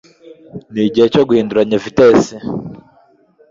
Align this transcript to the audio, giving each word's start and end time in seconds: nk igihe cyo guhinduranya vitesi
nk 0.71 0.77
igihe 0.87 1.07
cyo 1.13 1.23
guhinduranya 1.27 1.81
vitesi 1.85 2.33